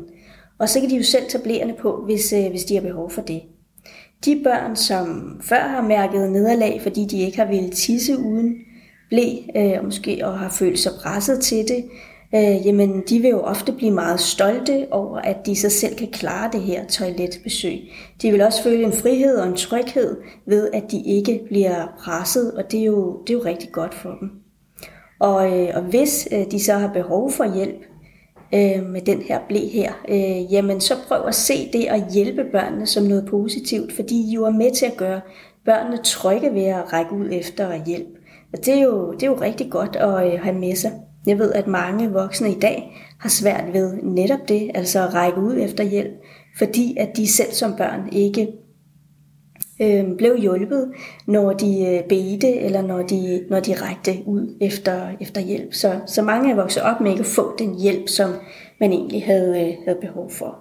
Og 0.60 0.70
så 0.70 0.80
kan 0.80 0.90
de 0.90 0.96
jo 0.96 1.04
selv 1.04 1.24
tage 1.30 1.44
blæerne 1.44 1.74
på, 1.80 2.02
hvis, 2.06 2.34
øh, 2.34 2.50
hvis 2.50 2.64
de 2.64 2.76
har 2.76 2.82
behov 2.82 3.10
for 3.10 3.22
det. 3.22 3.42
De 4.26 4.42
børn, 4.44 4.76
som 4.76 5.38
før 5.42 5.68
har 5.68 5.82
mærket 5.82 6.32
nederlag, 6.32 6.82
fordi 6.82 7.06
de 7.06 7.22
ikke 7.22 7.38
har 7.38 7.46
ville 7.46 7.70
tisse 7.70 8.18
uden 8.18 8.56
blæ, 9.10 9.28
øh, 9.56 9.80
og 9.80 9.86
måske 9.86 10.22
og 10.24 10.40
har 10.40 10.50
følt 10.50 10.80
sig 10.80 10.92
presset 11.04 11.40
til 11.40 11.68
det, 11.68 11.86
øh, 12.36 12.68
jamen 12.68 13.04
de 13.10 13.20
vil 13.20 13.30
jo 13.30 13.40
ofte 13.40 13.72
blive 13.72 13.92
meget 13.92 14.20
stolte 14.20 14.88
over, 14.92 15.18
at 15.18 15.46
de 15.46 15.56
så 15.56 15.70
selv 15.70 15.96
kan 15.96 16.12
klare 16.12 16.50
det 16.52 16.62
her 16.62 16.86
toiletbesøg. 16.86 17.80
De 18.22 18.32
vil 18.32 18.42
også 18.42 18.64
føle 18.64 18.84
en 18.84 18.94
frihed 18.94 19.38
og 19.38 19.48
en 19.48 19.56
tryghed 19.56 20.18
ved, 20.46 20.70
at 20.74 20.84
de 20.92 21.04
ikke 21.06 21.42
bliver 21.48 21.94
presset, 22.00 22.52
og 22.52 22.72
det 22.72 22.80
er 22.80 22.86
jo, 22.86 23.22
det 23.28 23.34
er 23.34 23.38
jo 23.38 23.46
rigtig 23.46 23.72
godt 23.72 23.94
for 23.94 24.10
dem. 24.20 24.32
Og, 25.20 25.60
øh, 25.60 25.70
og 25.76 25.82
hvis 25.82 26.28
øh, 26.32 26.52
de 26.52 26.64
så 26.64 26.74
har 26.74 26.94
behov 26.94 27.32
for 27.32 27.56
hjælp 27.56 27.82
øh, 28.54 28.90
med 28.90 29.02
den 29.02 29.22
her 29.22 29.40
blæ 29.50 29.68
her, 29.68 29.92
øh, 30.10 30.54
jamen 30.54 30.82
så 30.82 30.94
prøv 31.08 31.28
at 31.28 31.36
se 31.36 31.70
det 31.74 31.92
og 31.92 32.14
hjælpe 32.14 32.44
børnene 32.52 32.88
som 32.88 33.04
noget 33.04 33.26
positivt, 33.26 33.94
fordi 33.94 34.16
I 34.16 34.34
jo 34.34 34.46
er 34.46 34.52
med 34.52 34.72
til 34.72 34.86
at 34.86 34.98
gøre 34.98 35.22
børnene 35.66 35.98
trygge 36.04 36.54
ved 36.54 36.64
at 36.64 36.94
række 36.94 37.14
ud 37.14 37.30
efter 37.32 37.86
hjælp. 37.86 38.08
Og 38.54 38.66
det 38.66 38.74
er 38.74 38.82
jo, 38.82 39.12
det 39.12 39.24
er 39.24 39.28
jo 39.28 39.42
rigtig 39.42 39.72
godt 39.72 39.96
at 39.96 40.34
øh, 40.34 40.40
have 40.40 40.60
med 40.60 40.76
sig. 40.76 40.92
Jeg 41.28 41.40
ved, 41.40 41.54
at 41.54 41.68
mange 41.68 42.12
voksne 42.12 42.52
i 42.52 42.60
dag 42.60 43.08
har 43.20 43.30
svært 43.30 43.74
ved 43.74 43.94
netop 44.04 44.48
det, 44.48 44.72
altså 44.76 45.08
at 45.08 45.14
række 45.14 45.40
ud 45.40 45.58
efter 45.60 45.84
hjælp, 45.84 46.14
fordi 46.58 46.98
at 47.00 47.18
de 47.18 47.28
selv 47.28 47.52
som 47.52 47.76
børn 47.76 48.10
ikke 48.12 48.48
øh, 49.82 50.04
blev 50.18 50.38
hjulpet, 50.40 50.92
når 51.28 51.54
de 51.54 51.86
øh, 51.86 52.04
bedte, 52.10 52.54
eller 52.54 52.82
når 52.82 53.02
de, 53.02 53.46
når 53.50 53.60
de 53.60 53.74
rækte 53.74 54.12
ud 54.26 54.58
efter, 54.62 55.08
efter 55.22 55.42
hjælp. 55.42 55.74
Så, 55.74 56.00
så 56.08 56.22
mange 56.22 56.52
er 56.52 56.56
vokset 56.56 56.84
op 56.84 57.02
med 57.02 57.12
ikke 57.12 57.22
at 57.22 57.26
få 57.26 57.56
den 57.60 57.80
hjælp, 57.80 58.10
som 58.10 58.30
man 58.80 58.92
egentlig 58.92 59.24
havde, 59.26 59.62
øh, 59.62 59.74
havde 59.86 60.00
behov 60.02 60.32
for. 60.32 60.58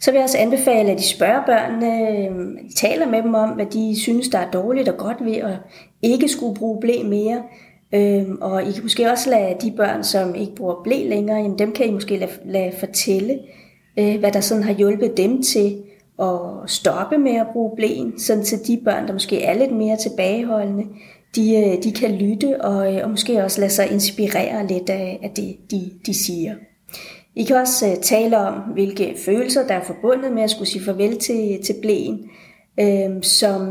Så 0.00 0.10
vil 0.10 0.18
jeg 0.18 0.24
også 0.24 0.38
anbefale, 0.38 0.90
at 0.90 0.98
de 0.98 1.02
spørger 1.02 1.46
børnene, 1.46 2.18
øh, 2.18 2.70
taler 2.76 3.08
med 3.08 3.22
dem 3.22 3.34
om, 3.34 3.48
hvad 3.48 3.66
de 3.66 4.00
synes, 4.00 4.28
der 4.28 4.38
er 4.38 4.50
dårligt 4.50 4.88
og 4.88 4.96
godt 4.96 5.24
ved 5.24 5.36
at 5.36 5.56
ikke 6.02 6.28
skulle 6.28 6.54
bruge 6.54 6.80
blæ 6.80 7.02
mere, 7.04 7.42
Øhm, 7.94 8.38
og 8.40 8.62
I 8.62 8.72
kan 8.72 8.82
måske 8.82 9.10
også 9.10 9.30
lade 9.30 9.56
de 9.62 9.72
børn, 9.76 10.04
som 10.04 10.34
ikke 10.34 10.54
bruger 10.54 10.82
blæ 10.84 11.08
længere, 11.08 11.36
jamen 11.36 11.58
dem 11.58 11.72
kan 11.72 11.86
I 11.86 11.90
måske 11.90 12.16
lade, 12.16 12.30
lade 12.44 12.72
fortælle, 12.78 13.38
øh, 13.98 14.18
hvad 14.18 14.32
der 14.32 14.40
sådan 14.40 14.62
har 14.62 14.72
hjulpet 14.72 15.16
dem 15.16 15.42
til 15.42 15.82
at 16.22 16.38
stoppe 16.66 17.18
med 17.18 17.36
at 17.36 17.46
bruge 17.52 17.76
blæen, 17.76 18.18
sådan 18.18 18.44
til 18.44 18.58
de 18.66 18.80
børn, 18.84 19.06
der 19.06 19.12
måske 19.12 19.42
er 19.42 19.58
lidt 19.58 19.72
mere 19.72 19.96
tilbageholdende, 19.96 20.84
de, 21.34 21.56
øh, 21.56 21.82
de 21.82 21.92
kan 21.92 22.14
lytte 22.14 22.60
og, 22.60 22.94
øh, 22.94 23.00
og 23.04 23.10
måske 23.10 23.44
også 23.44 23.60
lade 23.60 23.72
sig 23.72 23.92
inspirere 23.92 24.66
lidt 24.66 24.90
af, 24.90 25.18
af 25.22 25.30
det, 25.30 25.56
de, 25.70 25.90
de 26.06 26.14
siger. 26.14 26.54
I 27.34 27.44
kan 27.44 27.56
også 27.56 27.86
uh, 27.86 28.02
tale 28.02 28.38
om, 28.38 28.54
hvilke 28.54 29.14
følelser, 29.24 29.66
der 29.66 29.74
er 29.74 29.84
forbundet 29.84 30.32
med 30.32 30.42
at 30.42 30.50
skulle 30.50 30.68
sige 30.68 30.84
farvel 30.84 31.18
til, 31.18 31.62
til 31.64 31.74
blæen, 31.82 32.30
øh, 32.80 33.22
som 33.22 33.64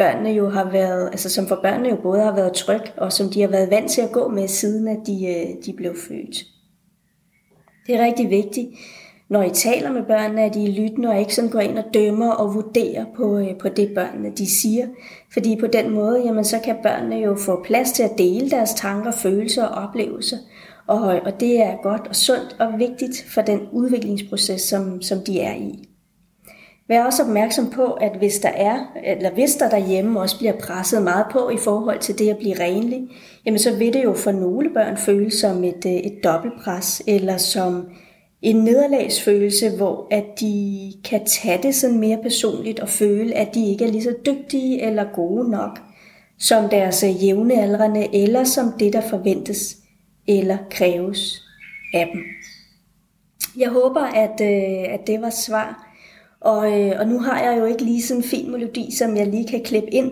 børnene 0.00 0.30
jo 0.30 0.48
har 0.48 0.70
været, 0.70 1.06
altså 1.06 1.28
som 1.28 1.46
for 1.46 1.58
børnene 1.62 1.88
jo 1.88 1.96
både 2.02 2.22
har 2.22 2.34
været 2.34 2.52
tryg, 2.52 2.80
og 2.96 3.12
som 3.12 3.28
de 3.28 3.40
har 3.40 3.48
været 3.48 3.70
vant 3.70 3.90
til 3.90 4.00
at 4.00 4.12
gå 4.12 4.28
med, 4.28 4.48
siden 4.48 4.88
at 4.88 4.98
de, 5.06 5.26
øh, 5.26 5.64
de 5.66 5.72
blev 5.76 5.94
født. 6.08 6.36
Det 7.86 7.94
er 7.94 8.04
rigtig 8.04 8.30
vigtigt, 8.30 8.68
når 9.28 9.42
I 9.42 9.50
taler 9.50 9.92
med 9.92 10.02
børnene, 10.02 10.42
at 10.42 10.56
I 10.56 10.66
lytter 10.66 11.10
og 11.10 11.20
ikke 11.20 11.34
sådan 11.34 11.50
går 11.50 11.60
ind 11.60 11.78
og 11.78 11.84
dømmer 11.94 12.30
og 12.30 12.54
vurderer 12.54 13.04
på, 13.16 13.38
øh, 13.38 13.58
på 13.58 13.68
det 13.68 13.90
børnene 13.94 14.32
de 14.36 14.50
siger. 14.60 14.86
Fordi 15.32 15.56
på 15.60 15.66
den 15.66 15.90
måde, 15.90 16.22
jamen, 16.24 16.44
så 16.44 16.58
kan 16.64 16.76
børnene 16.82 17.16
jo 17.16 17.36
få 17.36 17.62
plads 17.64 17.92
til 17.92 18.02
at 18.02 18.18
dele 18.18 18.50
deres 18.50 18.74
tanker, 18.74 19.12
følelser 19.12 19.64
og 19.64 19.88
oplevelser. 19.88 20.36
Og, 20.86 21.00
og 21.00 21.40
det 21.40 21.62
er 21.62 21.82
godt 21.82 22.06
og 22.08 22.16
sundt 22.16 22.56
og 22.58 22.78
vigtigt 22.78 23.24
for 23.34 23.42
den 23.42 23.60
udviklingsproces, 23.72 24.60
som, 24.60 25.02
som 25.02 25.18
de 25.26 25.40
er 25.40 25.54
i. 25.54 25.89
Vær 26.90 27.04
også 27.04 27.22
opmærksom 27.22 27.70
på, 27.70 27.92
at 27.92 28.16
hvis 28.18 28.38
der 28.38 28.48
er, 28.48 28.92
eller 29.04 29.30
hvis 29.30 29.54
der 29.54 29.70
derhjemme 29.70 30.20
også 30.20 30.38
bliver 30.38 30.52
presset 30.52 31.02
meget 31.02 31.26
på 31.32 31.50
i 31.50 31.56
forhold 31.56 31.98
til 31.98 32.18
det 32.18 32.30
at 32.30 32.38
blive 32.38 32.60
renlig, 32.60 33.08
jamen 33.46 33.58
så 33.58 33.76
vil 33.76 33.92
det 33.92 34.04
jo 34.04 34.14
for 34.14 34.32
nogle 34.32 34.70
børn 34.74 34.96
føles 34.96 35.34
som 35.34 35.64
et, 35.64 35.86
øh, 35.86 35.92
et 35.92 36.24
dobbeltpres, 36.24 37.02
eller 37.06 37.36
som 37.36 37.88
en 38.42 38.56
nederlagsfølelse, 38.56 39.76
hvor 39.76 40.06
at 40.10 40.24
de 40.40 40.92
kan 41.04 41.24
tage 41.26 41.62
det 41.62 41.74
sådan 41.74 41.98
mere 41.98 42.18
personligt 42.22 42.80
og 42.80 42.88
føle, 42.88 43.34
at 43.34 43.54
de 43.54 43.70
ikke 43.70 43.84
er 43.84 43.90
lige 43.90 44.02
så 44.02 44.14
dygtige 44.26 44.82
eller 44.82 45.04
gode 45.14 45.50
nok 45.50 45.78
som 46.38 46.68
deres 46.68 47.04
øh, 47.04 47.24
jævnealdrende, 47.24 48.14
eller 48.14 48.44
som 48.44 48.72
det, 48.78 48.92
der 48.92 49.00
forventes 49.00 49.76
eller 50.28 50.58
kræves 50.70 51.42
af 51.94 52.10
dem. 52.14 52.22
Jeg 53.56 53.68
håber, 53.68 54.00
at, 54.00 54.40
øh, 54.40 54.94
at 54.94 55.06
det 55.06 55.20
var 55.20 55.30
svar. 55.30 55.89
Og, 56.40 56.80
øh, 56.80 56.92
og 56.98 57.08
nu 57.08 57.18
har 57.18 57.42
jeg 57.42 57.58
jo 57.58 57.64
ikke 57.64 57.84
lige 57.84 58.02
sådan 58.02 58.22
en 58.22 58.28
fin 58.28 58.50
melodi, 58.50 58.94
som 58.96 59.16
jeg 59.16 59.26
lige 59.26 59.48
kan 59.48 59.62
klippe 59.62 59.90
ind, 59.90 60.10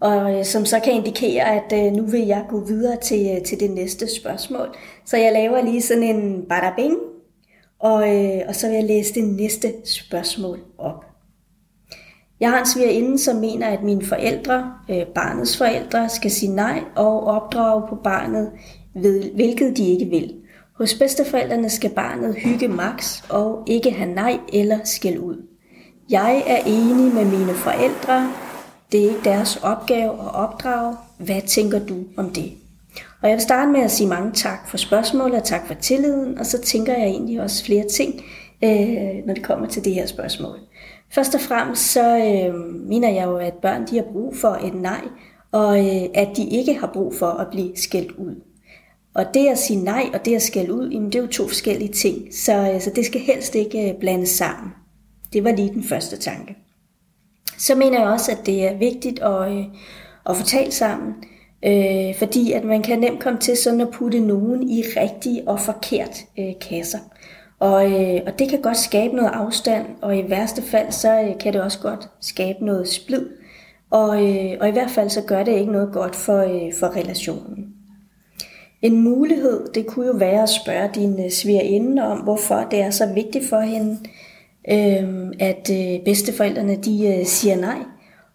og 0.00 0.38
øh, 0.38 0.44
som 0.44 0.64
så 0.64 0.80
kan 0.80 0.92
indikere, 0.92 1.44
at 1.44 1.86
øh, 1.86 1.92
nu 1.92 2.02
vil 2.06 2.26
jeg 2.26 2.44
gå 2.48 2.64
videre 2.64 2.96
til, 2.96 3.36
øh, 3.36 3.44
til 3.44 3.60
det 3.60 3.70
næste 3.70 4.14
spørgsmål. 4.14 4.76
Så 5.04 5.16
jeg 5.16 5.32
laver 5.32 5.64
lige 5.64 5.82
sådan 5.82 6.02
en 6.02 6.42
badabing, 6.48 6.96
og, 7.78 8.16
øh, 8.16 8.40
og 8.48 8.54
så 8.54 8.66
vil 8.66 8.74
jeg 8.74 8.84
læse 8.84 9.14
det 9.14 9.24
næste 9.24 9.72
spørgsmål 9.84 10.58
op. 10.78 11.04
Jeg 12.40 12.50
har 12.50 12.60
en 12.60 12.66
svigerinde, 12.66 13.18
som 13.18 13.36
mener, 13.36 13.66
at 13.66 13.82
mine 13.82 14.04
forældre, 14.04 14.72
øh, 14.90 15.06
barnets 15.14 15.58
forældre, 15.58 16.08
skal 16.08 16.30
sige 16.30 16.54
nej 16.54 16.80
og 16.96 17.26
opdrage 17.26 17.82
på 17.88 17.94
barnet, 18.04 18.50
ved, 18.94 19.30
hvilket 19.34 19.76
de 19.76 19.88
ikke 19.88 20.06
vil. 20.06 20.34
Hos 20.74 20.94
bedsteforældrene 20.94 21.70
skal 21.70 21.90
barnet 21.90 22.34
hygge 22.34 22.68
max 22.68 23.22
og 23.30 23.62
ikke 23.66 23.90
have 23.90 24.14
nej 24.14 24.38
eller 24.52 24.78
skæld 24.84 25.18
ud. 25.18 25.49
Jeg 26.10 26.42
er 26.46 26.58
enig 26.66 27.14
med 27.14 27.24
mine 27.24 27.54
forældre. 27.54 28.32
Det 28.92 29.00
er 29.00 29.08
ikke 29.08 29.24
deres 29.24 29.56
opgave 29.56 30.12
at 30.12 30.34
opdrage. 30.34 30.96
Hvad 31.18 31.42
tænker 31.46 31.78
du 31.86 31.96
om 32.16 32.30
det? 32.30 32.52
Og 33.22 33.28
jeg 33.28 33.36
vil 33.36 33.42
starte 33.42 33.70
med 33.72 33.80
at 33.80 33.90
sige 33.90 34.08
mange 34.08 34.32
tak 34.32 34.68
for 34.68 34.76
spørgsmålet 34.76 35.38
og 35.38 35.44
tak 35.44 35.66
for 35.66 35.74
tilliden, 35.74 36.38
og 36.38 36.46
så 36.46 36.60
tænker 36.60 36.92
jeg 36.92 37.06
egentlig 37.06 37.40
også 37.40 37.64
flere 37.64 37.88
ting, 37.88 38.14
øh, 38.64 39.26
når 39.26 39.34
det 39.34 39.42
kommer 39.42 39.66
til 39.66 39.84
det 39.84 39.94
her 39.94 40.06
spørgsmål. 40.06 40.58
Først 41.10 41.34
og 41.34 41.40
fremmest 41.40 41.92
så 41.92 42.16
øh, 42.16 42.54
mener 42.88 43.10
jeg 43.10 43.24
jo, 43.26 43.36
at 43.36 43.54
børn 43.54 43.86
de 43.86 43.96
har 43.96 44.04
brug 44.12 44.36
for 44.36 44.58
et 44.64 44.74
nej, 44.74 45.04
og 45.52 45.78
øh, 45.78 46.02
at 46.14 46.28
de 46.36 46.48
ikke 46.48 46.74
har 46.74 46.90
brug 46.92 47.14
for 47.14 47.30
at 47.30 47.46
blive 47.50 47.76
skældt 47.76 48.12
ud. 48.12 48.42
Og 49.14 49.24
det 49.34 49.48
at 49.48 49.58
sige 49.58 49.84
nej 49.84 50.10
og 50.14 50.24
det 50.24 50.34
at 50.34 50.42
skælde 50.42 50.74
ud, 50.74 50.90
jamen 50.90 51.06
det 51.12 51.18
er 51.18 51.22
jo 51.22 51.28
to 51.28 51.48
forskellige 51.48 51.92
ting, 51.92 52.34
så, 52.34 52.72
øh, 52.74 52.80
så 52.80 52.90
det 52.96 53.06
skal 53.06 53.20
helst 53.20 53.54
ikke 53.54 53.90
øh, 53.90 54.00
blandes 54.00 54.28
sammen. 54.28 54.72
Det 55.32 55.44
var 55.44 55.52
lige 55.52 55.74
den 55.74 55.84
første 55.84 56.16
tanke. 56.16 56.56
Så 57.58 57.74
mener 57.74 58.00
jeg 58.00 58.08
også, 58.08 58.32
at 58.32 58.46
det 58.46 58.66
er 58.68 58.78
vigtigt 58.78 59.18
at, 59.18 59.52
øh, 59.52 59.64
at 60.28 60.36
få 60.36 60.44
talt 60.44 60.74
sammen, 60.74 61.14
øh, 61.64 62.14
fordi 62.18 62.52
at 62.52 62.64
man 62.64 62.82
kan 62.82 62.98
nemt 62.98 63.20
komme 63.20 63.38
til 63.38 63.56
sådan 63.56 63.80
at 63.80 63.90
putte 63.90 64.20
nogen 64.20 64.70
i 64.70 64.82
rigtige 64.96 65.48
og 65.48 65.60
forkert 65.60 66.24
øh, 66.38 66.52
kasser. 66.68 66.98
Og, 67.58 67.92
øh, 67.92 68.20
og 68.26 68.38
det 68.38 68.48
kan 68.48 68.62
godt 68.62 68.76
skabe 68.76 69.16
noget 69.16 69.30
afstand, 69.34 69.86
og 70.02 70.18
i 70.18 70.30
værste 70.30 70.62
fald, 70.62 70.92
så 70.92 71.20
øh, 71.20 71.38
kan 71.38 71.52
det 71.52 71.62
også 71.62 71.78
godt 71.78 72.08
skabe 72.20 72.64
noget 72.64 72.88
splid. 72.88 73.26
Og, 73.90 74.28
øh, 74.28 74.56
og 74.60 74.68
i 74.68 74.72
hvert 74.72 74.90
fald, 74.90 75.10
så 75.10 75.22
gør 75.22 75.42
det 75.42 75.58
ikke 75.58 75.72
noget 75.72 75.92
godt 75.92 76.16
for, 76.16 76.38
øh, 76.38 76.74
for 76.74 76.96
relationen. 76.96 77.74
En 78.82 79.00
mulighed, 79.02 79.72
det 79.74 79.86
kunne 79.86 80.06
jo 80.06 80.12
være 80.12 80.42
at 80.42 80.48
spørge 80.48 80.90
din 80.94 81.24
øh, 81.24 81.30
svigerinde 81.30 82.02
om, 82.02 82.18
hvorfor 82.18 82.66
det 82.70 82.80
er 82.80 82.90
så 82.90 83.12
vigtigt 83.14 83.48
for 83.48 83.60
hende, 83.60 83.98
øh, 84.68 85.32
at 85.40 85.70
øh, 85.72 86.04
bedsteforældrene 86.04 86.76
de 86.76 87.18
øh, 87.18 87.26
siger 87.26 87.56
nej. 87.56 87.78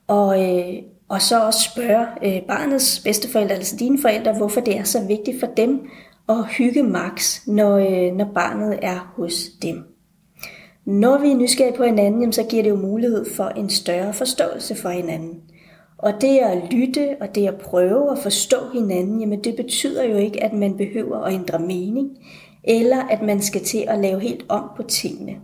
Og, 0.07 0.43
øh, 0.43 0.73
og 1.09 1.21
så 1.21 1.45
også 1.45 1.69
spørge 1.75 2.05
øh, 2.23 2.41
barnets 2.47 2.99
bedsteforældre, 2.99 3.55
altså 3.55 3.75
dine 3.79 4.01
forældre, 4.01 4.33
hvorfor 4.33 4.61
det 4.61 4.77
er 4.77 4.83
så 4.83 5.07
vigtigt 5.07 5.39
for 5.39 5.47
dem 5.47 5.87
at 6.29 6.45
hygge 6.57 6.83
max, 6.83 7.47
når, 7.47 7.77
øh, 7.77 8.15
når 8.15 8.31
barnet 8.35 8.79
er 8.81 9.13
hos 9.15 9.49
dem. 9.61 9.83
Når 10.85 11.17
vi 11.17 11.31
er 11.31 11.35
nysgerrige 11.35 11.77
på 11.77 11.83
hinanden, 11.83 12.33
så 12.33 12.43
giver 12.43 12.63
det 12.63 12.69
jo 12.69 12.75
mulighed 12.75 13.25
for 13.35 13.47
en 13.47 13.69
større 13.69 14.13
forståelse 14.13 14.75
for 14.75 14.89
hinanden. 14.89 15.41
Og 15.97 16.13
det 16.21 16.37
at 16.37 16.73
lytte 16.73 17.15
og 17.21 17.35
det 17.35 17.47
at 17.47 17.55
prøve 17.55 18.11
at 18.11 18.17
forstå 18.17 18.57
hinanden, 18.73 19.19
jamen 19.19 19.43
det 19.43 19.55
betyder 19.55 20.03
jo 20.03 20.17
ikke, 20.17 20.43
at 20.43 20.53
man 20.53 20.77
behøver 20.77 21.17
at 21.17 21.33
ændre 21.33 21.59
mening, 21.59 22.17
eller 22.63 22.97
at 22.97 23.21
man 23.21 23.41
skal 23.41 23.63
til 23.63 23.85
at 23.87 23.99
lave 23.99 24.19
helt 24.19 24.45
om 24.49 24.63
på 24.77 24.83
tingene. 24.83 25.35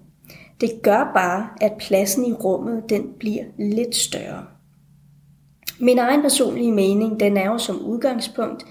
Det 0.61 0.81
gør 0.83 1.11
bare, 1.15 1.47
at 1.61 1.73
pladsen 1.79 2.25
i 2.25 2.33
rummet 2.33 2.83
den 2.89 3.03
bliver 3.19 3.43
lidt 3.59 3.95
større. 3.95 4.45
Min 5.79 5.97
egen 5.97 6.21
personlige 6.21 6.71
mening, 6.71 7.19
den 7.19 7.37
er 7.37 7.45
jo 7.45 7.57
som 7.57 7.85
udgangspunkt, 7.85 8.65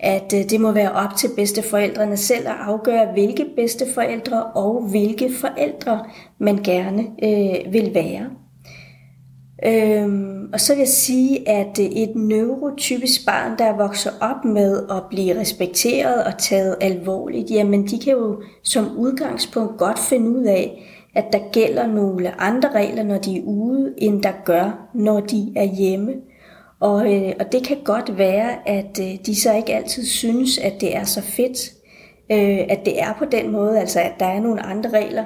at 0.00 0.34
øh, 0.34 0.50
det 0.50 0.60
må 0.60 0.72
være 0.72 0.92
op 0.92 1.16
til 1.16 1.28
bedsteforældrene 1.36 2.16
selv 2.16 2.48
at 2.48 2.54
afgøre, 2.60 3.12
hvilke 3.12 3.46
bedsteforældre 3.56 4.44
og 4.44 4.88
hvilke 4.90 5.30
forældre 5.34 6.04
man 6.38 6.56
gerne 6.56 7.06
øh, 7.22 7.72
vil 7.72 7.94
være. 7.94 8.30
Øhm, 9.66 10.50
og 10.52 10.60
så 10.60 10.72
vil 10.72 10.78
jeg 10.78 10.88
sige, 10.88 11.48
at 11.48 11.78
øh, 11.80 11.86
et 11.86 12.16
neurotypisk 12.16 13.26
barn, 13.26 13.58
der 13.58 13.76
vokser 13.76 14.10
op 14.20 14.44
med 14.44 14.86
at 14.90 15.02
blive 15.10 15.40
respekteret 15.40 16.24
og 16.24 16.38
taget 16.38 16.76
alvorligt, 16.80 17.50
jamen 17.50 17.86
de 17.86 17.98
kan 17.98 18.12
jo 18.12 18.42
som 18.62 18.96
udgangspunkt 18.96 19.78
godt 19.78 19.98
finde 19.98 20.30
ud 20.30 20.44
af, 20.44 20.84
at 21.14 21.24
der 21.32 21.38
gælder 21.52 21.86
nogle 21.86 22.40
andre 22.40 22.70
regler, 22.72 23.02
når 23.02 23.18
de 23.18 23.38
er 23.38 23.42
ude, 23.42 23.94
end 23.98 24.22
der 24.22 24.32
gør, 24.44 24.88
når 24.94 25.20
de 25.20 25.52
er 25.56 25.64
hjemme. 25.64 26.14
Og, 26.80 27.14
øh, 27.14 27.32
og 27.40 27.52
det 27.52 27.66
kan 27.66 27.76
godt 27.84 28.18
være, 28.18 28.68
at 28.68 29.00
øh, 29.00 29.18
de 29.26 29.40
så 29.40 29.54
ikke 29.54 29.74
altid 29.74 30.04
synes, 30.04 30.58
at 30.58 30.72
det 30.80 30.96
er 30.96 31.04
så 31.04 31.22
fedt, 31.22 31.72
øh, 32.32 32.58
at 32.68 32.84
det 32.84 33.02
er 33.02 33.14
på 33.18 33.24
den 33.24 33.52
måde, 33.52 33.80
altså 33.80 34.00
at 34.00 34.12
der 34.20 34.26
er 34.26 34.40
nogle 34.40 34.62
andre 34.62 34.90
regler 34.90 35.24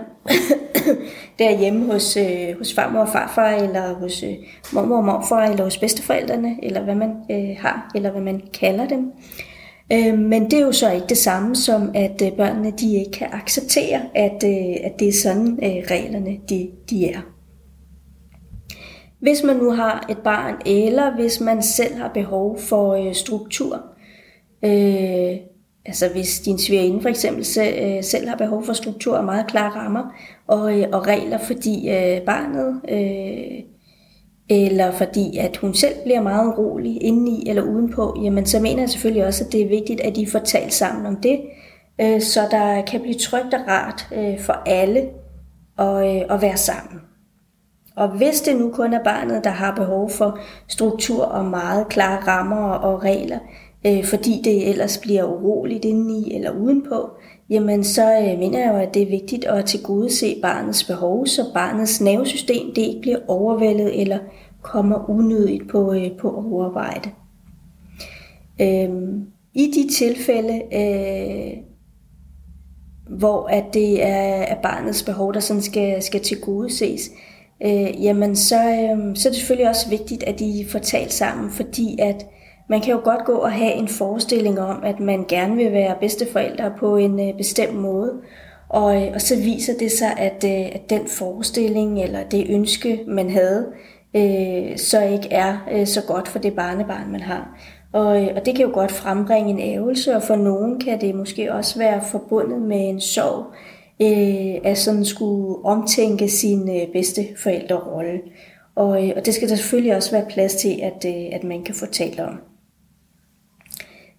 derhjemme 1.38 1.92
hos, 1.92 2.16
øh, 2.16 2.58
hos 2.58 2.74
farmor 2.74 3.00
og 3.00 3.08
farfar, 3.08 3.50
eller 3.50 3.94
hos 3.94 4.22
øh, 4.22 4.34
mormor 4.72 4.96
og 4.96 5.04
morfar, 5.04 5.44
eller 5.44 5.64
hos 5.64 5.78
bedsteforældrene, 5.78 6.56
eller 6.62 6.82
hvad 6.82 6.94
man 6.94 7.10
øh, 7.30 7.56
har, 7.58 7.90
eller 7.94 8.10
hvad 8.10 8.22
man 8.22 8.42
kalder 8.52 8.88
dem. 8.88 9.00
Øh, 9.00 9.51
Øhm, 9.92 10.18
men 10.18 10.44
det 10.44 10.52
er 10.52 10.62
jo 10.62 10.72
så 10.72 10.90
ikke 10.92 11.06
det 11.06 11.18
samme 11.18 11.56
som, 11.56 11.90
at 11.94 12.22
øh, 12.22 12.32
børnene 12.32 12.70
de 12.70 12.94
ikke 12.94 13.10
kan 13.10 13.28
acceptere, 13.32 14.00
at, 14.14 14.44
øh, 14.44 14.76
at 14.84 14.92
det 14.98 15.08
er 15.08 15.12
sådan 15.12 15.58
øh, 15.62 15.84
reglerne 15.90 16.38
de, 16.48 16.70
de 16.90 17.08
er. 17.08 17.20
Hvis 19.20 19.42
man 19.42 19.56
nu 19.56 19.70
har 19.70 20.06
et 20.10 20.18
barn, 20.18 20.54
eller 20.66 21.14
hvis 21.14 21.40
man 21.40 21.62
selv 21.62 21.94
har 21.94 22.08
behov 22.14 22.58
for 22.58 22.94
øh, 22.94 23.14
struktur, 23.14 23.82
øh, 24.64 25.36
altså 25.86 26.08
hvis 26.12 26.40
din 26.40 26.58
svigerinde 26.58 27.02
for 27.02 27.08
eksempel 27.08 27.44
selv, 27.44 27.74
øh, 27.82 28.04
selv 28.04 28.28
har 28.28 28.36
behov 28.36 28.64
for 28.64 28.72
struktur 28.72 29.16
og 29.16 29.24
meget 29.24 29.46
klare 29.46 29.70
rammer 29.70 30.14
og, 30.46 30.80
øh, 30.80 30.86
og 30.92 31.06
regler, 31.06 31.38
fordi 31.38 31.90
øh, 31.90 32.20
barnet, 32.20 32.80
øh, 32.88 33.71
eller 34.52 34.90
fordi 34.90 35.38
at 35.38 35.56
hun 35.56 35.74
selv 35.74 35.94
bliver 36.04 36.20
meget 36.20 36.46
urolig 36.46 37.02
indeni 37.02 37.48
eller 37.48 37.62
udenpå, 37.62 38.16
jamen 38.22 38.46
så 38.46 38.60
mener 38.60 38.82
jeg 38.82 38.90
selvfølgelig 38.90 39.26
også, 39.26 39.44
at 39.44 39.52
det 39.52 39.62
er 39.62 39.68
vigtigt, 39.68 40.00
at 40.00 40.16
de 40.16 40.26
får 40.26 40.38
talt 40.38 40.72
sammen 40.72 41.06
om 41.06 41.16
det, 41.16 41.40
øh, 42.00 42.20
så 42.20 42.40
der 42.50 42.82
kan 42.82 43.00
blive 43.00 43.14
trygt 43.14 43.54
og 43.54 43.60
rart 43.68 44.08
øh, 44.14 44.40
for 44.40 44.52
alle 44.66 45.00
at, 45.78 46.16
øh, 46.16 46.34
at 46.34 46.42
være 46.42 46.56
sammen. 46.56 47.00
Og 47.96 48.08
hvis 48.08 48.40
det 48.40 48.56
nu 48.56 48.70
kun 48.70 48.94
er 48.94 49.04
barnet, 49.04 49.44
der 49.44 49.50
har 49.50 49.74
behov 49.74 50.10
for 50.10 50.38
struktur 50.68 51.24
og 51.24 51.44
meget 51.44 51.88
klare 51.88 52.20
rammer 52.28 52.72
og 52.72 53.04
regler, 53.04 53.38
øh, 53.86 54.04
fordi 54.04 54.40
det 54.44 54.68
ellers 54.68 54.98
bliver 54.98 55.24
uroligt 55.24 55.84
indeni 55.84 56.34
eller 56.34 56.50
udenpå, 56.50 57.10
jamen 57.50 57.84
så 57.84 58.18
øh, 58.18 58.38
mener 58.38 58.58
jeg 58.58 58.72
jo, 58.72 58.76
at 58.76 58.94
det 58.94 59.02
er 59.02 59.10
vigtigt 59.10 59.44
at 59.44 59.64
tilgodese 59.64 60.38
barnets 60.42 60.84
behov, 60.84 61.26
så 61.26 61.44
barnets 61.54 62.00
nervesystem 62.00 62.74
det 62.74 62.82
ikke 62.82 63.00
bliver 63.00 63.18
overvældet 63.28 64.00
eller 64.00 64.18
kommer 64.62 65.10
unødigt 65.10 65.68
på, 65.68 65.92
øh, 65.92 66.10
på 66.20 66.30
overarbejde. 66.30 67.10
Øh, 68.60 68.90
I 69.54 69.70
de 69.74 69.88
tilfælde, 69.94 70.62
øh, 70.72 71.52
hvor 73.18 73.46
at 73.46 73.64
det 73.74 74.04
er, 74.04 74.42
er 74.42 74.62
barnets 74.62 75.02
behov, 75.02 75.34
der 75.34 75.40
sådan 75.40 75.62
skal, 75.62 76.02
skal 76.02 76.20
tilgodeses, 76.20 77.10
øh, 77.64 78.04
jamen 78.04 78.36
så, 78.36 78.56
øh, 78.56 79.16
så 79.16 79.28
er 79.28 79.30
det 79.30 79.36
selvfølgelig 79.36 79.68
også 79.68 79.90
vigtigt, 79.90 80.22
at 80.22 80.38
de 80.38 80.66
får 80.68 80.78
talt 80.78 81.12
sammen, 81.12 81.50
fordi 81.50 81.96
at 81.98 82.26
man 82.68 82.80
kan 82.80 82.92
jo 82.92 83.00
godt 83.04 83.24
gå 83.24 83.32
og 83.32 83.52
have 83.52 83.72
en 83.72 83.88
forestilling 83.88 84.60
om, 84.60 84.84
at 84.84 85.00
man 85.00 85.24
gerne 85.28 85.56
vil 85.56 85.72
være 85.72 85.96
bedsteforældre 86.00 86.72
på 86.78 86.96
en 86.96 87.28
øh, 87.28 87.36
bestemt 87.36 87.74
måde, 87.74 88.12
og, 88.68 89.02
øh, 89.02 89.10
og 89.14 89.20
så 89.20 89.36
viser 89.36 89.72
det 89.78 89.92
sig, 89.92 90.18
at, 90.18 90.44
øh, 90.44 90.66
at 90.74 90.90
den 90.90 91.06
forestilling 91.06 92.02
eller 92.02 92.22
det 92.22 92.46
ønske, 92.48 93.00
man 93.06 93.30
havde, 93.30 93.66
øh, 94.16 94.76
så 94.78 95.02
ikke 95.02 95.28
er 95.30 95.68
øh, 95.72 95.86
så 95.86 96.02
godt 96.06 96.28
for 96.28 96.38
det 96.38 96.54
barnebarn, 96.54 97.12
man 97.12 97.20
har. 97.20 97.58
Og, 97.92 98.06
og 98.06 98.46
det 98.46 98.56
kan 98.56 98.66
jo 98.66 98.70
godt 98.74 98.92
frembringe 98.92 99.50
en 99.50 99.60
ævelse, 99.60 100.16
og 100.16 100.22
for 100.22 100.36
nogen 100.36 100.80
kan 100.80 101.00
det 101.00 101.14
måske 101.14 101.52
også 101.52 101.78
være 101.78 102.00
forbundet 102.10 102.62
med 102.62 102.88
en 102.88 103.00
sorg, 103.00 103.44
øh, 104.02 104.70
at 104.70 104.78
sådan 104.78 105.04
skulle 105.04 105.64
omtænke 105.64 106.28
sin 106.28 106.80
øh, 106.80 106.92
bedste 106.92 107.22
forældrerolle. 107.36 108.20
Og, 108.74 108.88
og 109.16 109.26
det 109.26 109.34
skal 109.34 109.48
der 109.48 109.56
selvfølgelig 109.56 109.96
også 109.96 110.10
være 110.10 110.26
plads 110.30 110.54
til, 110.54 110.80
at, 110.82 111.04
øh, 111.06 111.24
at 111.32 111.44
man 111.44 111.62
kan 111.62 111.74
få 111.74 111.86
talt 111.86 112.20
om. 112.20 112.51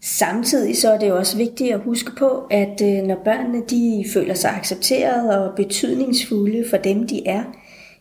Samtidig 0.05 0.77
så 0.77 0.91
er 0.91 0.99
det 0.99 1.09
jo 1.09 1.17
også 1.17 1.37
vigtigt 1.37 1.73
at 1.73 1.79
huske 1.79 2.11
på, 2.17 2.47
at 2.51 2.81
øh, 2.83 3.03
når 3.03 3.21
børnene 3.25 3.63
de 3.69 4.05
føler 4.13 4.33
sig 4.33 4.51
accepteret 4.51 5.37
og 5.37 5.55
betydningsfulde 5.55 6.65
for 6.69 6.77
dem, 6.77 7.07
de 7.07 7.27
er, 7.27 7.43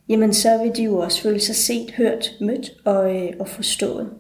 jamen 0.09 0.32
så 0.32 0.59
vil 0.62 0.76
de 0.76 0.82
jo 0.82 0.99
også 0.99 1.23
føle 1.23 1.40
sig 1.40 1.56
set, 1.56 1.94
hørt, 1.97 2.30
mødt 2.40 2.73
og, 2.85 3.16
øh, 3.16 3.32
og 3.40 3.49
forstået. 3.49 4.11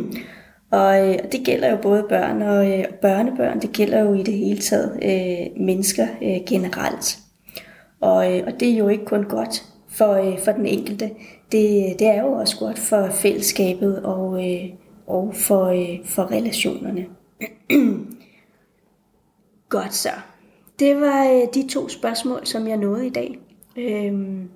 og 0.70 1.08
øh, 1.08 1.18
det 1.32 1.40
gælder 1.44 1.70
jo 1.70 1.76
både 1.82 2.06
børn 2.08 2.42
og 2.42 2.78
øh, 2.78 2.84
børnebørn, 3.02 3.60
det 3.60 3.72
gælder 3.72 4.00
jo 4.00 4.14
i 4.14 4.22
det 4.22 4.34
hele 4.34 4.60
taget 4.60 4.98
øh, 5.02 5.64
mennesker 5.64 6.06
øh, 6.22 6.38
generelt. 6.48 7.18
Og, 8.00 8.32
øh, 8.32 8.42
og 8.46 8.60
det 8.60 8.68
er 8.68 8.76
jo 8.76 8.88
ikke 8.88 9.04
kun 9.04 9.24
godt 9.24 9.64
for, 9.90 10.12
øh, 10.12 10.38
for 10.38 10.52
den 10.52 10.66
enkelte, 10.66 11.10
det, 11.52 11.94
det 11.98 12.06
er 12.06 12.22
jo 12.22 12.32
også 12.32 12.58
godt 12.58 12.78
for 12.78 13.08
fællesskabet 13.10 14.02
og, 14.02 14.50
øh, 14.50 14.68
og 15.06 15.34
for, 15.34 15.64
øh, 15.64 16.06
for 16.06 16.30
relationerne. 16.30 17.06
godt 19.68 19.94
så. 19.94 20.10
Det 20.78 21.00
var 21.00 21.24
øh, 21.24 21.42
de 21.54 21.68
to 21.68 21.88
spørgsmål, 21.88 22.46
som 22.46 22.68
jeg 22.68 22.76
nåede 22.76 23.06
i 23.06 23.10
dag. 23.10 23.38
Øhm, 23.76 24.48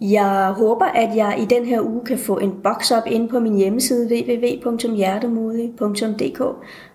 jeg 0.00 0.54
håber, 0.56 0.84
at 0.84 1.16
jeg 1.16 1.38
i 1.42 1.44
den 1.54 1.64
her 1.64 1.80
uge 1.80 2.04
kan 2.04 2.18
få 2.18 2.38
en 2.38 2.52
boks 2.62 2.90
op 2.90 3.06
ind 3.06 3.28
på 3.28 3.40
min 3.40 3.56
hjemmeside 3.56 4.14
www.hjertemodig.dk, 4.14 6.42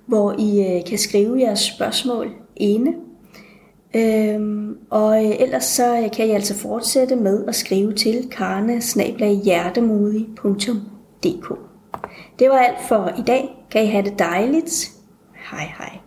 hvor 0.06 0.36
I 0.40 0.76
øh, 0.76 0.86
kan 0.86 0.98
skrive 0.98 1.40
jeres 1.40 1.60
spørgsmål 1.60 2.32
inde. 2.56 2.94
Øhm, 3.96 4.78
og 4.90 5.26
øh, 5.26 5.32
ellers 5.40 5.64
så 5.64 5.98
øh, 5.98 6.12
kan 6.12 6.28
I 6.28 6.32
altså 6.32 6.56
fortsætte 6.56 7.16
med 7.16 7.46
at 7.48 7.56
skrive 7.56 7.94
til 7.94 8.30
karne 8.32 8.82
det 12.40 12.50
var 12.50 12.58
alt 12.58 12.88
for 12.88 13.14
i 13.18 13.22
dag. 13.22 13.50
Kan 13.72 13.84
I 13.84 13.86
have 13.86 14.04
det 14.04 14.20
dejligt. 14.20 14.92
Hej 15.36 15.74
hej. 15.78 16.02